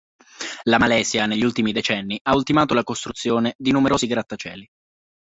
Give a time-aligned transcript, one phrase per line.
[0.63, 4.67] La Malesia negli ultimi decenni ha ultimato la costruzione di numerosi grattacieli.